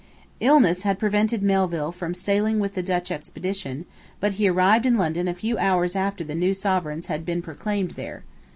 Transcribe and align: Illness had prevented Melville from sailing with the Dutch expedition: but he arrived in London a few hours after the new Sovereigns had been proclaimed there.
Illness 0.39 0.81
had 0.81 0.97
prevented 0.97 1.43
Melville 1.43 1.91
from 1.91 2.15
sailing 2.15 2.57
with 2.59 2.73
the 2.73 2.81
Dutch 2.81 3.11
expedition: 3.11 3.85
but 4.19 4.31
he 4.31 4.47
arrived 4.47 4.87
in 4.87 4.97
London 4.97 5.27
a 5.27 5.35
few 5.35 5.59
hours 5.59 5.95
after 5.95 6.23
the 6.23 6.33
new 6.33 6.55
Sovereigns 6.55 7.05
had 7.05 7.23
been 7.23 7.43
proclaimed 7.43 7.91
there. 7.91 8.23